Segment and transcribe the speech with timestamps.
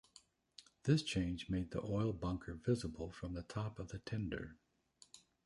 [0.85, 4.57] This change made the oil bunker visible from the top of the tender.